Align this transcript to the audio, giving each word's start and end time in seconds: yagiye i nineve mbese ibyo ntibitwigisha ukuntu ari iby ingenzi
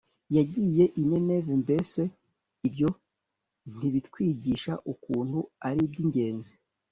yagiye 0.37 0.83
i 1.01 1.03
nineve 1.09 1.51
mbese 1.63 2.01
ibyo 2.67 2.89
ntibitwigisha 3.75 4.73
ukuntu 4.93 5.39
ari 5.67 5.81
iby 5.87 5.97
ingenzi 6.05 6.53